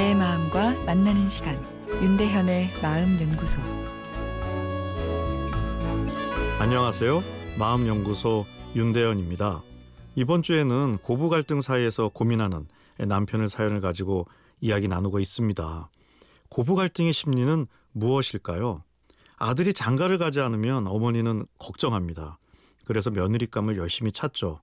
마음과 0.00 0.84
만나는 0.86 1.28
시간 1.28 1.54
윤대현의 2.02 2.70
마음 2.82 3.20
연구소 3.20 3.60
안녕하세요. 6.58 7.22
마음 7.58 7.86
연구소 7.86 8.46
윤대현입니다. 8.74 9.62
이번 10.16 10.42
주에는 10.42 10.98
고부 10.98 11.28
갈등 11.28 11.60
사이에서 11.60 12.08
고민하는 12.08 12.66
남편의 12.96 13.50
사연을 13.50 13.82
가지고 13.82 14.26
이야기 14.60 14.88
나누고 14.88 15.20
있습니다. 15.20 15.90
고부 16.48 16.76
갈등의 16.76 17.12
심리는 17.12 17.66
무엇일까요? 17.92 18.82
아들이 19.36 19.74
장가를 19.74 20.16
가지 20.16 20.40
않으면 20.40 20.86
어머니는 20.86 21.44
걱정합니다. 21.58 22.38
그래서 22.86 23.10
며느리감을 23.10 23.76
열심히 23.76 24.12
찾죠. 24.12 24.60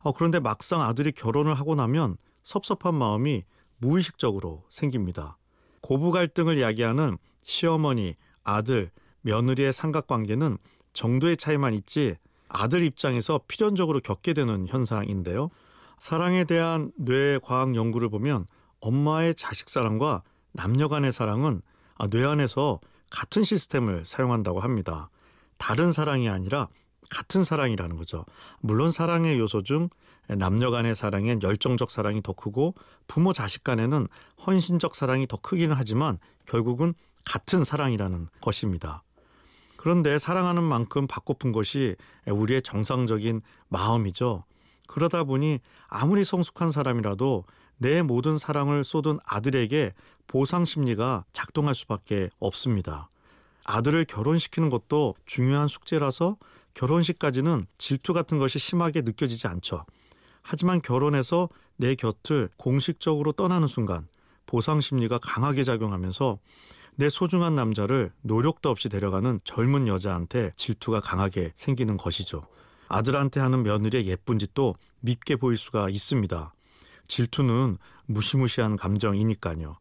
어, 0.00 0.12
그런데 0.12 0.40
막상 0.40 0.82
아들이 0.82 1.12
결혼을 1.12 1.54
하고 1.54 1.76
나면 1.76 2.16
섭섭한 2.42 2.96
마음이 2.96 3.44
무의식적으로 3.82 4.62
생깁니다. 4.70 5.36
고부 5.80 6.12
갈등을 6.12 6.60
야기하는 6.60 7.18
시어머니, 7.42 8.14
아들, 8.44 8.90
며느리의 9.22 9.72
삼각관계는 9.72 10.56
정도의 10.92 11.36
차이만 11.36 11.74
있지 11.74 12.16
아들 12.48 12.84
입장에서 12.84 13.40
필연적으로 13.48 14.00
겪게 14.00 14.34
되는 14.34 14.66
현상인데요. 14.68 15.50
사랑에 15.98 16.44
대한 16.44 16.92
뇌 16.96 17.38
과학 17.42 17.74
연구를 17.74 18.08
보면 18.08 18.46
엄마의 18.80 19.34
자식 19.34 19.68
사랑과 19.68 20.22
남녀 20.52 20.88
간의 20.88 21.12
사랑은 21.12 21.62
아, 21.96 22.08
뇌 22.08 22.24
안에서 22.24 22.80
같은 23.10 23.42
시스템을 23.42 24.04
사용한다고 24.04 24.60
합니다. 24.60 25.10
다른 25.58 25.92
사랑이 25.92 26.28
아니라 26.28 26.68
같은 27.10 27.44
사랑이라는 27.44 27.96
거죠. 27.96 28.24
물론 28.60 28.90
사랑의 28.90 29.38
요소 29.38 29.62
중 29.62 29.88
남녀 30.28 30.70
간의 30.70 30.94
사랑엔 30.94 31.42
열정적 31.42 31.90
사랑이 31.90 32.22
더 32.22 32.32
크고 32.32 32.74
부모 33.06 33.32
자식 33.32 33.64
간에는 33.64 34.06
헌신적 34.46 34.94
사랑이 34.94 35.26
더 35.26 35.36
크기는 35.36 35.74
하지만 35.76 36.18
결국은 36.46 36.94
같은 37.24 37.64
사랑이라는 37.64 38.28
것입니다. 38.40 39.02
그런데 39.76 40.18
사랑하는 40.18 40.62
만큼 40.62 41.06
받고픈 41.06 41.50
것이 41.50 41.96
우리의 42.26 42.62
정상적인 42.62 43.42
마음이죠. 43.68 44.44
그러다 44.86 45.24
보니 45.24 45.58
아무리 45.88 46.24
성숙한 46.24 46.70
사람이라도 46.70 47.44
내 47.78 48.02
모든 48.02 48.38
사랑을 48.38 48.84
쏟은 48.84 49.18
아들에게 49.26 49.92
보상 50.28 50.64
심리가 50.64 51.24
작동할 51.32 51.74
수밖에 51.74 52.30
없습니다. 52.38 53.08
아들을 53.64 54.04
결혼시키는 54.04 54.70
것도 54.70 55.14
중요한 55.26 55.66
숙제라서 55.68 56.36
결혼식까지는 56.74 57.66
질투 57.78 58.12
같은 58.12 58.38
것이 58.38 58.58
심하게 58.58 59.02
느껴지지 59.02 59.46
않죠. 59.46 59.84
하지만 60.42 60.80
결혼해서 60.82 61.48
내 61.76 61.94
곁을 61.94 62.48
공식적으로 62.56 63.32
떠나는 63.32 63.66
순간 63.68 64.08
보상 64.46 64.80
심리가 64.80 65.18
강하게 65.18 65.64
작용하면서 65.64 66.38
내 66.96 67.08
소중한 67.08 67.54
남자를 67.54 68.12
노력도 68.22 68.68
없이 68.68 68.88
데려가는 68.88 69.40
젊은 69.44 69.88
여자한테 69.88 70.52
질투가 70.56 71.00
강하게 71.00 71.52
생기는 71.54 71.96
것이죠. 71.96 72.42
아들한테 72.88 73.40
하는 73.40 73.62
며느리의 73.62 74.06
예쁜 74.06 74.38
짓도 74.38 74.74
밉게 75.00 75.36
보일 75.36 75.56
수가 75.56 75.88
있습니다. 75.88 76.54
질투는 77.08 77.78
무시무시한 78.06 78.76
감정이니까요. 78.76 79.76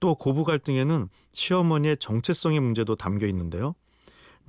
또 0.00 0.14
고부 0.14 0.44
갈등에는 0.44 1.08
시어머니의 1.32 1.96
정체성의 1.98 2.60
문제도 2.60 2.94
담겨 2.96 3.26
있는데요. 3.26 3.74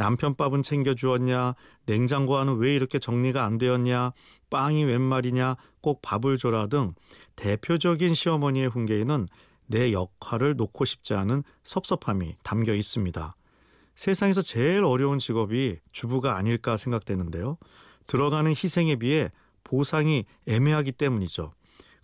남편 0.02 0.34
밥은 0.34 0.64
챙겨주었냐, 0.64 1.54
냉장고 1.86 2.38
안은 2.38 2.58
왜 2.58 2.74
이렇게 2.74 2.98
정리가 2.98 3.46
안 3.46 3.60
되었냐, 3.60 4.14
빵이 4.50 4.84
웬 4.86 5.00
말이냐, 5.00 5.58
꼭 5.80 6.02
밥을 6.02 6.40
줘라 6.40 6.66
등 6.66 6.96
대표적인 7.36 8.16
시어머니의 8.16 8.68
훈계에는 8.70 9.28
내 9.68 9.94
역할을 9.94 10.56
놓고 10.56 10.86
싶지 10.86 11.14
않은 11.14 11.44
섭섭함이 11.64 12.34
담겨 12.42 12.74
있습니다. 12.74 13.36
세상에서 13.94 14.42
제일 14.42 14.84
어려운 14.86 15.20
직업이 15.20 15.78
주부가 15.92 16.36
아닐까 16.36 16.78
생각되는데요. 16.78 17.60
들어가는 18.08 18.50
희생에 18.50 18.96
비해 18.96 19.30
보상이 19.64 20.26
애매하기 20.48 20.94
때문이죠. 20.94 21.52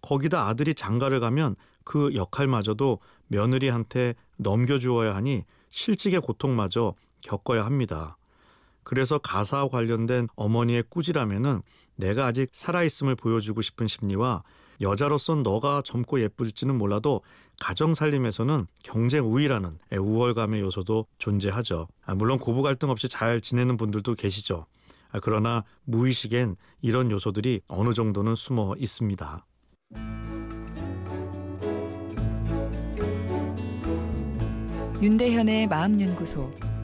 거기다 0.02 0.46
아들이 0.46 0.76
장가를 0.76 1.20
가면 1.20 1.56
그 1.84 2.14
역할마저도 2.14 3.00
며느리한테 3.26 4.14
넘겨주어야 4.38 5.16
하니 5.16 5.46
실직의 5.72 6.22
고통마저 6.22 6.94
겪어야 7.22 7.66
합니다. 7.66 8.18
그래서 8.84 9.18
가사와 9.18 9.68
관련된 9.68 10.28
어머니의 10.36 10.84
꾸지람에는 10.90 11.62
내가 11.96 12.26
아직 12.26 12.50
살아있음을 12.54 13.16
보여주고 13.16 13.62
싶은 13.62 13.88
심리와 13.88 14.44
여자로선 14.80 15.44
너가 15.44 15.82
젊고 15.84 16.22
예쁠지는 16.22 16.78
몰라도 16.78 17.22
가정 17.60 17.94
살림에서는 17.94 18.68
경쟁 18.84 19.26
우위라는 19.26 19.80
우월감의 19.92 20.62
요소도 20.62 21.08
존재하죠. 21.18 21.88
아, 22.06 22.16
물론 22.16 22.38
고부 22.38 22.62
갈등 22.62 22.90
없이 22.90 23.10
잘 23.10 23.42
지내는 23.42 23.76
분들도 23.78 24.14
계시죠. 24.16 24.68
아, 25.12 25.20
그러나 25.20 25.64
무의식엔 25.86 26.56
이런 26.82 27.12
요소들이 27.12 27.62
어느 27.68 27.94
정도는 27.94 28.36
숨어 28.36 28.76
있습니다. 28.78 29.46
윤대현의 35.02 35.68
마음연구소 35.68 36.67